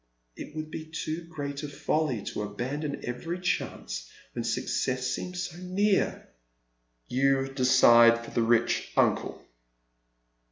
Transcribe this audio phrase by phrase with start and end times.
[0.35, 5.57] "It would be too great a folly to abandon every chance when success seems so
[5.57, 6.27] near.""
[7.07, 9.45] You decide for the rich uncle